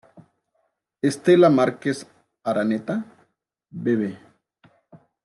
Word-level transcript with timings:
Stella 1.03 1.47
Márquez-Araneta, 1.51 2.97
Bb. 3.69 4.01